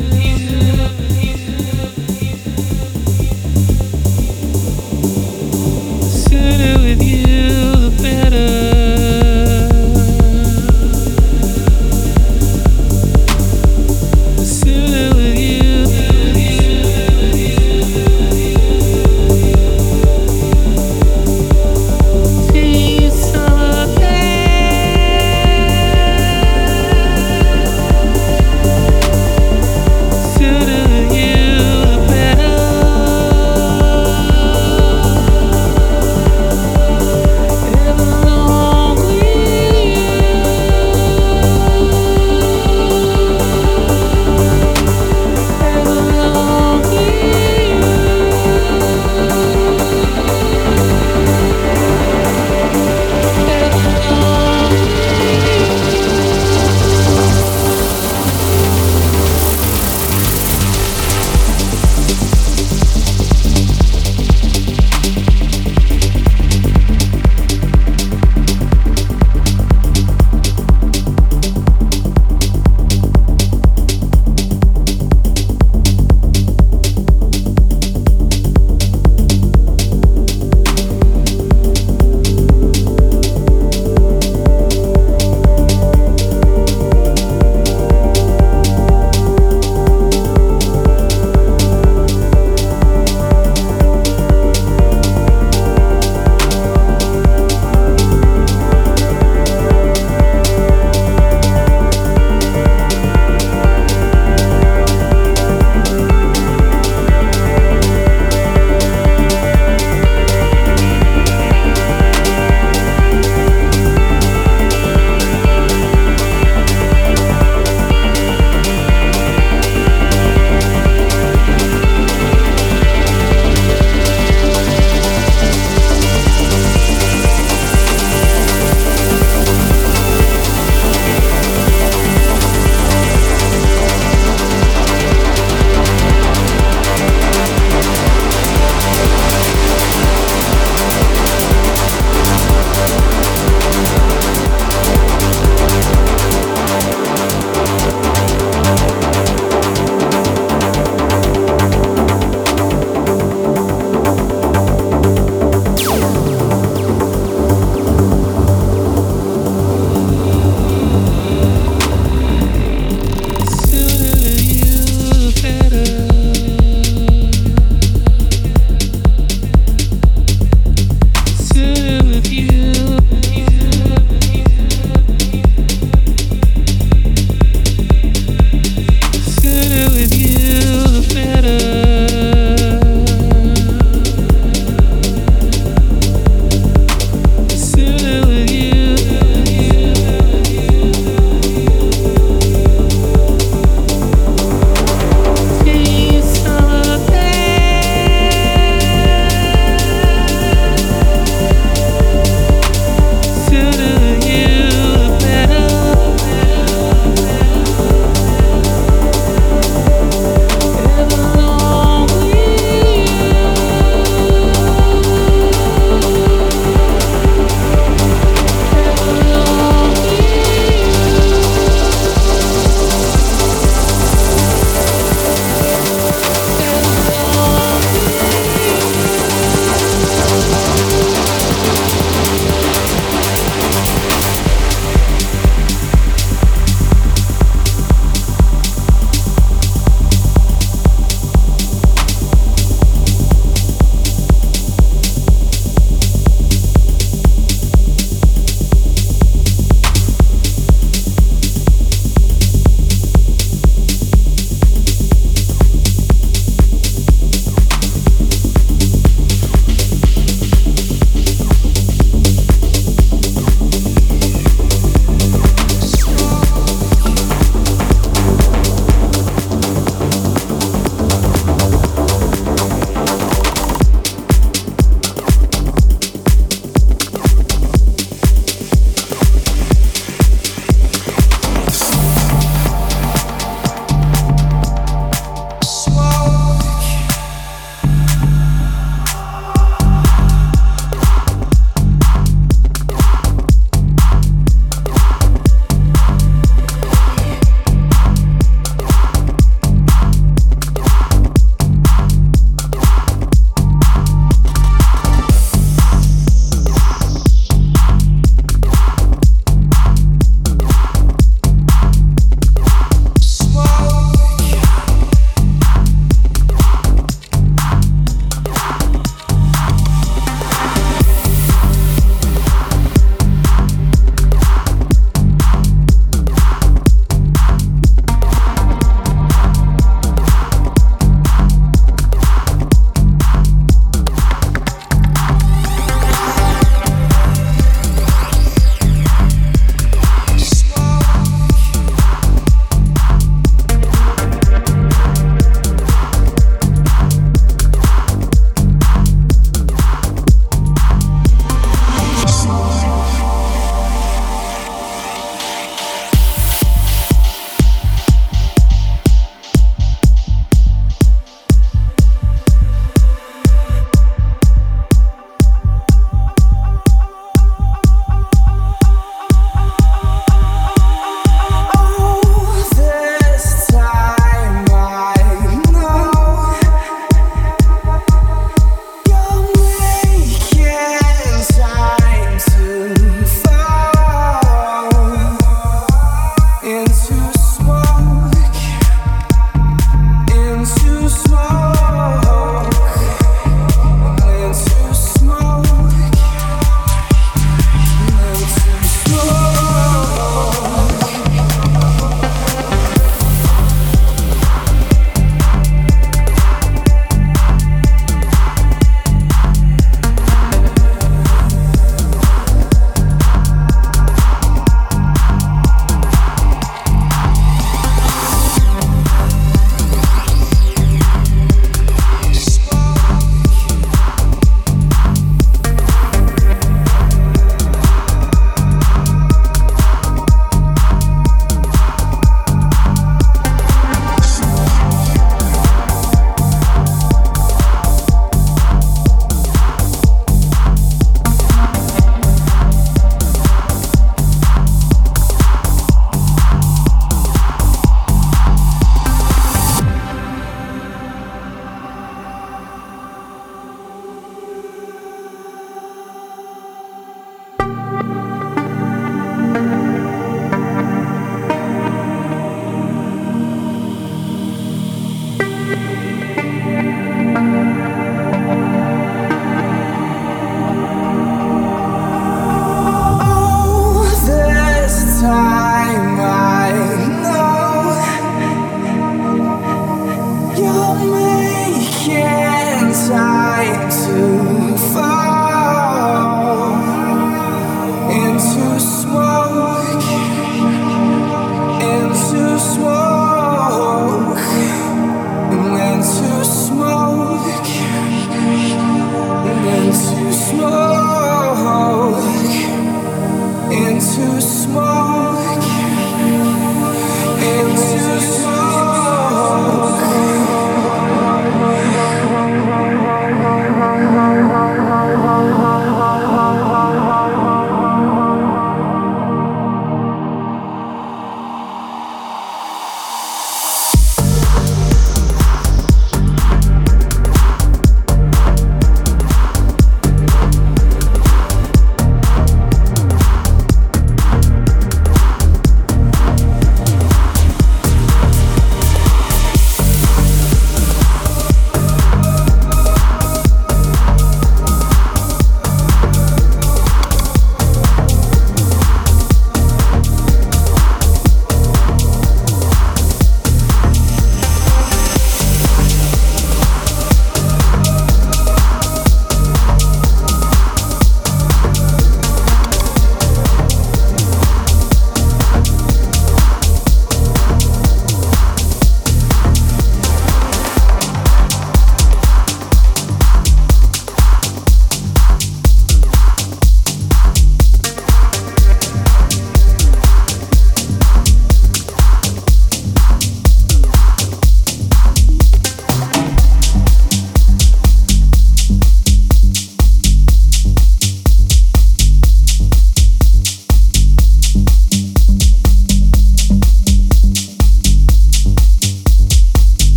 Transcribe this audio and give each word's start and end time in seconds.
You. 0.00 0.89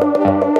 Música 0.00 0.59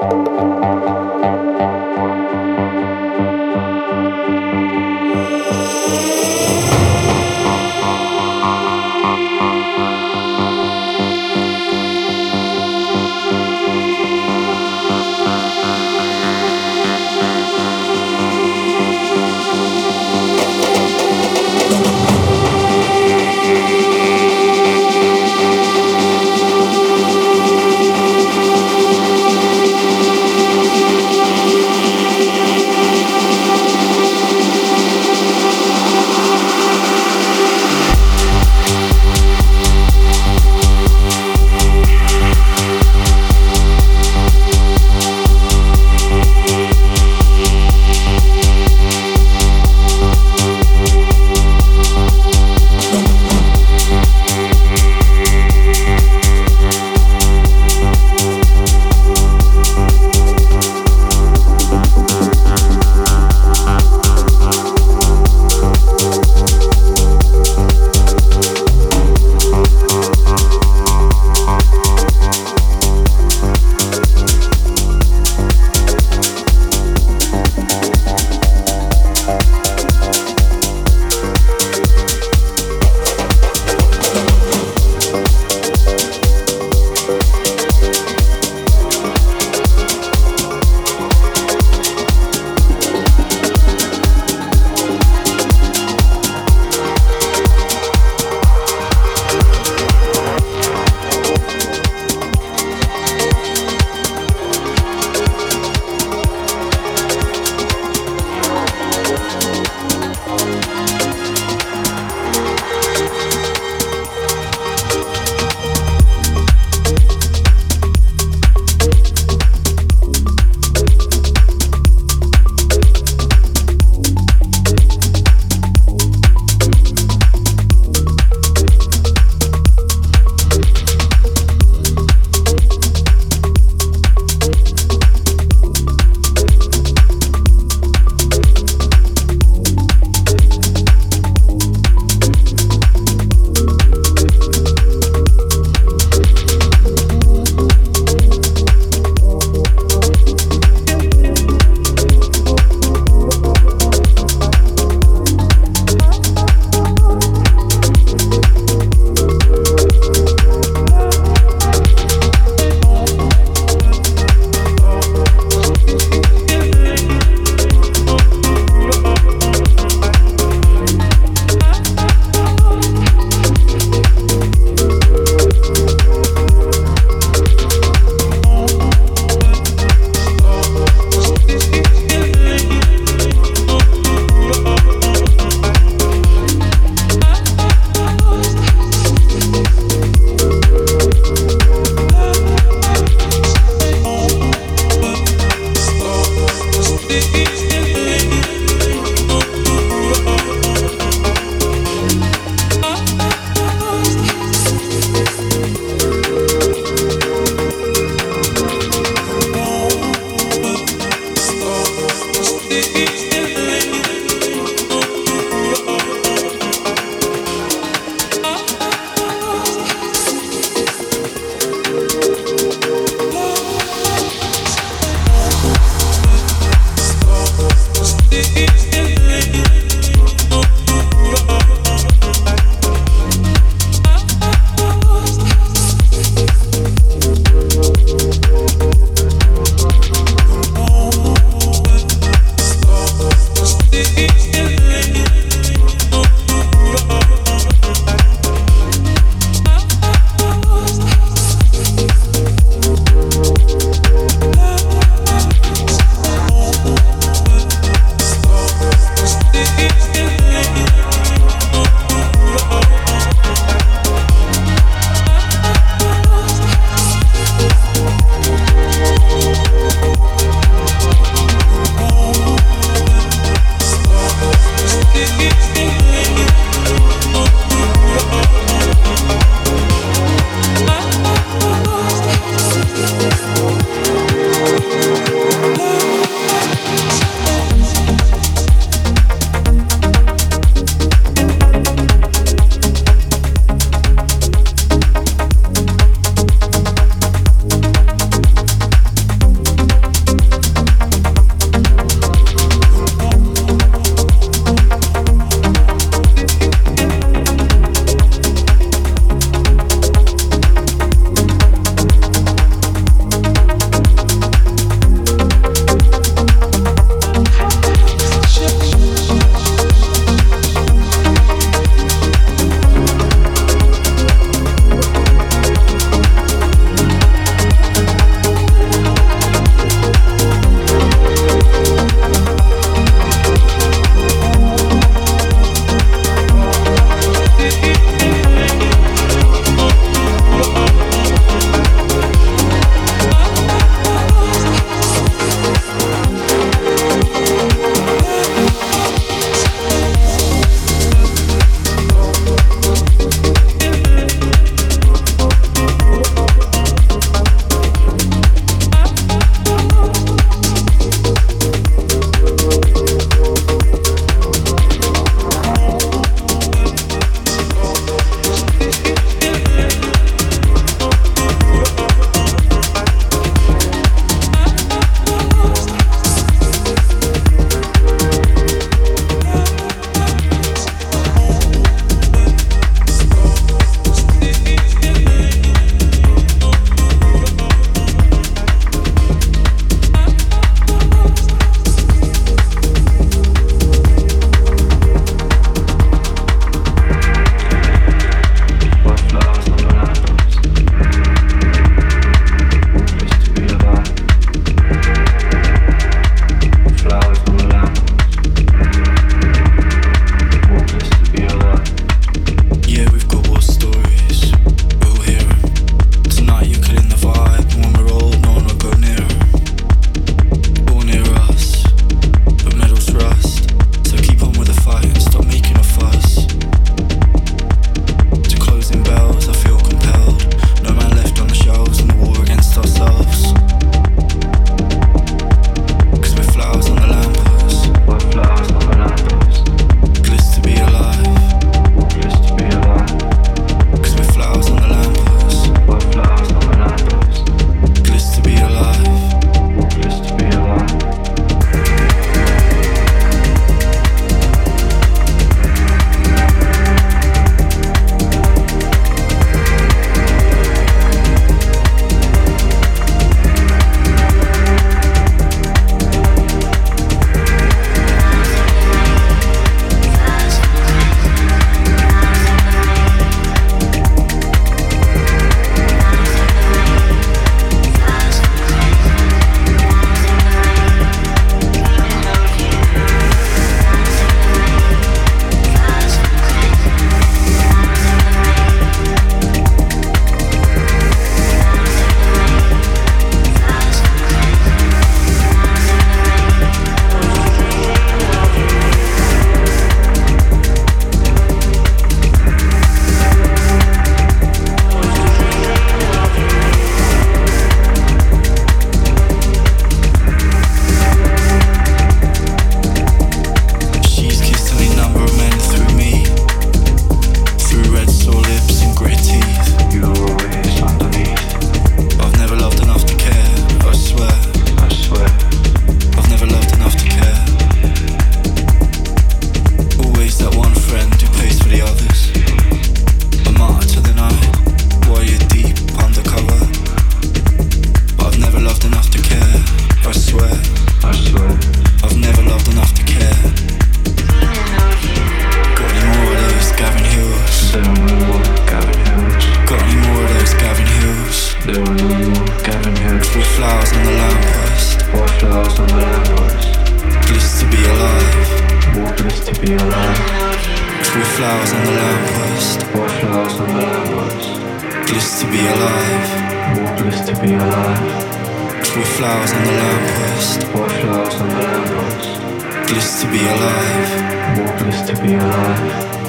Bliss 572.90 573.22
to 573.22 573.30
be 573.30 573.38
alive. 573.38 574.56
More 574.56 574.76
bliss 574.78 575.02
to 575.02 575.22
be 575.22 575.34
alive. 575.34 576.19